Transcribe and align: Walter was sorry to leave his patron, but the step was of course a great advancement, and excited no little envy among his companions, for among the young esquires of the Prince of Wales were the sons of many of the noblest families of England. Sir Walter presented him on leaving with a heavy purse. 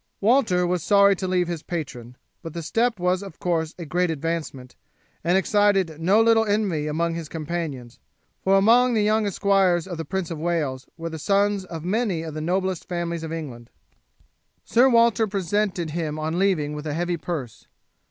Walter 0.19 0.65
was 0.65 0.81
sorry 0.81 1.15
to 1.17 1.27
leave 1.27 1.47
his 1.47 1.61
patron, 1.61 2.17
but 2.41 2.55
the 2.55 2.63
step 2.63 2.99
was 2.99 3.21
of 3.21 3.37
course 3.37 3.75
a 3.77 3.85
great 3.85 4.09
advancement, 4.09 4.75
and 5.23 5.37
excited 5.37 6.01
no 6.01 6.19
little 6.23 6.43
envy 6.43 6.87
among 6.87 7.13
his 7.13 7.29
companions, 7.29 7.99
for 8.43 8.57
among 8.57 8.95
the 8.95 9.03
young 9.03 9.27
esquires 9.27 9.85
of 9.85 9.97
the 9.99 10.03
Prince 10.03 10.31
of 10.31 10.39
Wales 10.39 10.87
were 10.97 11.11
the 11.11 11.19
sons 11.19 11.65
of 11.65 11.85
many 11.85 12.23
of 12.23 12.33
the 12.33 12.41
noblest 12.41 12.87
families 12.89 13.21
of 13.21 13.31
England. 13.31 13.69
Sir 14.65 14.89
Walter 14.89 15.27
presented 15.27 15.91
him 15.91 16.17
on 16.17 16.39
leaving 16.39 16.73
with 16.73 16.87
a 16.87 16.95
heavy 16.95 17.15
purse. 17.17 17.67